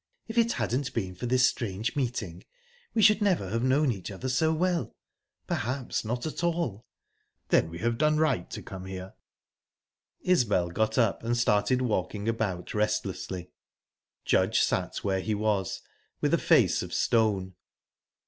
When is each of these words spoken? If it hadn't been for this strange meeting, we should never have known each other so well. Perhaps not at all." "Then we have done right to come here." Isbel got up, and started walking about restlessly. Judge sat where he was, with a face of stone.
If 0.27 0.35
it 0.35 0.53
hadn't 0.53 0.95
been 0.95 1.13
for 1.13 1.27
this 1.27 1.45
strange 1.45 1.95
meeting, 1.95 2.43
we 2.95 3.03
should 3.03 3.21
never 3.21 3.49
have 3.51 3.61
known 3.61 3.91
each 3.91 4.09
other 4.09 4.29
so 4.29 4.51
well. 4.51 4.95
Perhaps 5.45 6.03
not 6.03 6.25
at 6.25 6.43
all." 6.43 6.87
"Then 7.49 7.69
we 7.69 7.77
have 7.81 7.99
done 7.99 8.17
right 8.17 8.49
to 8.49 8.63
come 8.63 8.85
here." 8.85 9.13
Isbel 10.23 10.69
got 10.69 10.97
up, 10.97 11.21
and 11.21 11.37
started 11.37 11.83
walking 11.83 12.27
about 12.27 12.73
restlessly. 12.73 13.51
Judge 14.25 14.61
sat 14.61 14.97
where 15.03 15.19
he 15.21 15.35
was, 15.35 15.83
with 16.19 16.33
a 16.33 16.39
face 16.39 16.81
of 16.81 16.91
stone. 16.95 17.53